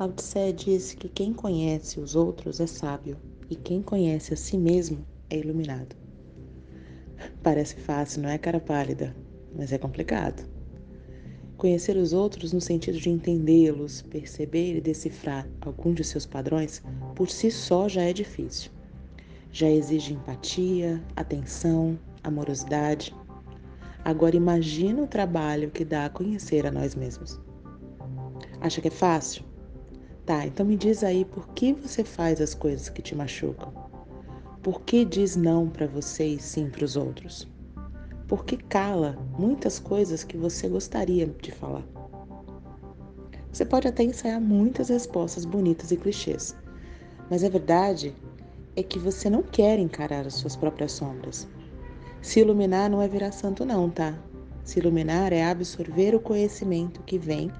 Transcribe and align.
Lao 0.00 0.10
Tse 0.12 0.50
disse 0.54 0.96
que 0.96 1.10
quem 1.10 1.30
conhece 1.30 2.00
os 2.00 2.16
outros 2.16 2.58
é 2.58 2.66
sábio 2.66 3.18
e 3.50 3.54
quem 3.54 3.82
conhece 3.82 4.32
a 4.32 4.36
si 4.36 4.56
mesmo 4.56 5.04
é 5.28 5.36
iluminado. 5.36 5.94
Parece 7.42 7.76
fácil, 7.76 8.22
não 8.22 8.30
é, 8.30 8.38
cara 8.38 8.58
pálida? 8.58 9.14
Mas 9.54 9.74
é 9.74 9.76
complicado. 9.76 10.48
Conhecer 11.58 11.98
os 11.98 12.14
outros 12.14 12.54
no 12.54 12.62
sentido 12.62 12.98
de 12.98 13.10
entendê-los, 13.10 14.00
perceber 14.00 14.74
e 14.74 14.80
decifrar 14.80 15.46
algum 15.60 15.92
de 15.92 16.02
seus 16.02 16.24
padrões, 16.24 16.82
por 17.14 17.28
si 17.28 17.50
só 17.50 17.86
já 17.86 18.00
é 18.00 18.14
difícil. 18.14 18.70
Já 19.52 19.68
exige 19.68 20.14
empatia, 20.14 21.04
atenção, 21.14 21.98
amorosidade. 22.24 23.14
Agora 24.02 24.34
imagina 24.34 25.02
o 25.02 25.06
trabalho 25.06 25.70
que 25.70 25.84
dá 25.84 26.06
a 26.06 26.10
conhecer 26.10 26.66
a 26.66 26.70
nós 26.70 26.94
mesmos. 26.94 27.38
Acha 28.62 28.80
que 28.80 28.88
é 28.88 28.90
fácil? 28.90 29.50
Tá, 30.30 30.46
então 30.46 30.64
me 30.64 30.76
diz 30.76 31.02
aí 31.02 31.24
por 31.24 31.48
que 31.48 31.72
você 31.72 32.04
faz 32.04 32.40
as 32.40 32.54
coisas 32.54 32.88
que 32.88 33.02
te 33.02 33.16
machucam? 33.16 33.72
Por 34.62 34.82
que 34.82 35.04
diz 35.04 35.34
não 35.34 35.68
para 35.68 35.88
você 35.88 36.24
e 36.24 36.38
sim 36.38 36.70
para 36.70 36.84
os 36.84 36.94
outros? 36.96 37.48
Por 38.28 38.44
que 38.44 38.56
cala 38.56 39.18
muitas 39.36 39.80
coisas 39.80 40.22
que 40.22 40.36
você 40.36 40.68
gostaria 40.68 41.26
de 41.26 41.50
falar? 41.50 41.82
Você 43.50 43.64
pode 43.64 43.88
até 43.88 44.04
ensaiar 44.04 44.40
muitas 44.40 44.88
respostas 44.88 45.44
bonitas 45.44 45.90
e 45.90 45.96
clichês, 45.96 46.54
mas 47.28 47.42
a 47.42 47.48
verdade 47.48 48.14
é 48.76 48.84
que 48.84 49.00
você 49.00 49.28
não 49.28 49.42
quer 49.42 49.80
encarar 49.80 50.28
as 50.28 50.34
suas 50.34 50.54
próprias 50.54 50.92
sombras. 50.92 51.48
Se 52.22 52.38
iluminar 52.38 52.88
não 52.88 53.02
é 53.02 53.08
virar 53.08 53.32
santo, 53.32 53.64
não, 53.64 53.90
tá? 53.90 54.16
Se 54.62 54.78
iluminar 54.78 55.32
é 55.32 55.44
absorver 55.44 56.14
o 56.14 56.20
conhecimento 56.20 57.02
que 57.02 57.18
vem 57.18 57.50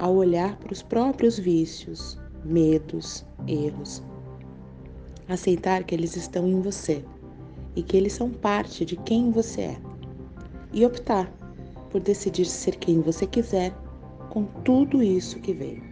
ao 0.00 0.14
olhar 0.14 0.56
para 0.56 0.72
os 0.72 0.82
próprios 0.82 1.38
vícios, 1.38 2.19
medos, 2.44 3.24
erros. 3.46 4.02
Aceitar 5.28 5.84
que 5.84 5.94
eles 5.94 6.16
estão 6.16 6.48
em 6.48 6.60
você 6.60 7.04
e 7.76 7.82
que 7.82 7.96
eles 7.96 8.12
são 8.12 8.30
parte 8.30 8.84
de 8.84 8.96
quem 8.96 9.30
você 9.30 9.62
é. 9.62 9.76
E 10.72 10.84
optar 10.84 11.32
por 11.90 12.00
decidir 12.00 12.46
ser 12.46 12.76
quem 12.76 13.00
você 13.00 13.26
quiser 13.26 13.72
com 14.30 14.44
tudo 14.44 15.02
isso 15.02 15.40
que 15.40 15.52
veio. 15.52 15.82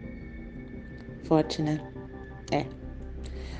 Forte, 1.23 1.61
né? 1.61 1.79
É. 2.51 2.65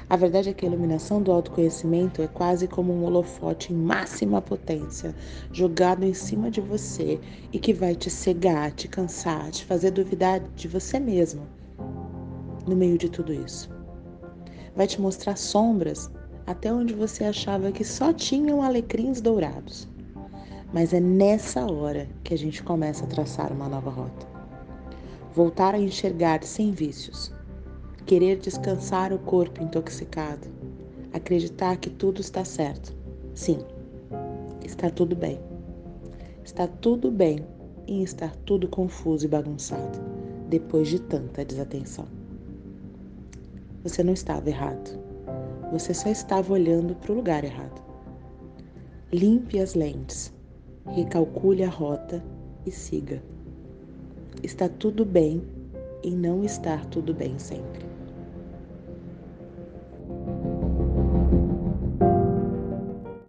A 0.09 0.15
verdade 0.15 0.49
é 0.49 0.53
que 0.53 0.65
a 0.65 0.67
iluminação 0.67 1.21
do 1.21 1.31
autoconhecimento 1.31 2.21
é 2.21 2.27
quase 2.27 2.67
como 2.67 2.91
um 2.91 3.03
holofote 3.05 3.71
em 3.71 3.75
máxima 3.75 4.41
potência 4.41 5.13
jogado 5.51 6.03
em 6.03 6.13
cima 6.13 6.49
de 6.49 6.59
você 6.59 7.19
e 7.53 7.59
que 7.59 7.73
vai 7.73 7.95
te 7.95 8.09
cegar, 8.09 8.71
te 8.71 8.87
cansar, 8.87 9.51
te 9.51 9.63
fazer 9.65 9.91
duvidar 9.91 10.39
de 10.55 10.67
você 10.67 10.99
mesmo 10.99 11.58
no 12.69 12.75
meio 12.75 12.97
de 12.97 13.09
tudo 13.09 13.33
isso. 13.33 13.69
Vai 14.75 14.87
te 14.87 15.01
mostrar 15.01 15.35
sombras 15.35 16.09
até 16.47 16.71
onde 16.71 16.93
você 16.93 17.25
achava 17.25 17.71
que 17.71 17.83
só 17.83 18.13
tinham 18.13 18.63
alecrins 18.63 19.19
dourados. 19.19 19.87
Mas 20.71 20.93
é 20.93 20.99
nessa 20.99 21.65
hora 21.65 22.07
que 22.23 22.33
a 22.33 22.37
gente 22.37 22.63
começa 22.63 23.03
a 23.03 23.07
traçar 23.07 23.51
uma 23.51 23.67
nova 23.67 23.89
rota. 23.89 24.27
Voltar 25.33 25.73
a 25.75 25.79
enxergar 25.79 26.43
sem 26.43 26.71
vícios 26.71 27.33
querer 28.09 28.37
descansar 28.37 29.13
o 29.13 29.19
corpo 29.19 29.61
intoxicado, 29.61 30.47
acreditar 31.13 31.77
que 31.77 31.91
tudo 31.91 32.21
está 32.21 32.43
certo. 32.43 32.91
Sim, 33.35 33.59
está 34.65 34.89
tudo 34.89 35.15
bem. 35.15 35.39
Está 36.43 36.65
tudo 36.65 37.11
bem 37.11 37.45
em 37.87 38.01
estar 38.01 38.35
tudo 38.47 38.67
confuso 38.67 39.25
e 39.25 39.27
bagunçado 39.27 39.99
depois 40.49 40.87
de 40.87 40.99
tanta 40.99 41.45
desatenção. 41.45 42.07
Você 43.83 44.03
não 44.03 44.13
estava 44.13 44.49
errado. 44.49 44.99
Você 45.71 45.93
só 45.93 46.09
estava 46.09 46.53
olhando 46.53 46.95
para 46.95 47.11
o 47.11 47.15
lugar 47.15 47.43
errado. 47.43 47.81
Limpe 49.11 49.59
as 49.59 49.73
lentes, 49.73 50.33
recalcule 50.87 51.63
a 51.63 51.69
rota 51.69 52.23
e 52.65 52.71
siga. 52.71 53.21
Está 54.43 54.69
tudo 54.69 55.03
bem 55.03 55.41
em 56.03 56.11
não 56.11 56.43
estar 56.43 56.85
tudo 56.85 57.13
bem 57.13 57.37
sempre. 57.39 57.88